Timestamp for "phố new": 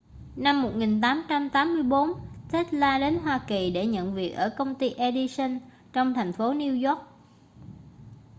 6.33-6.89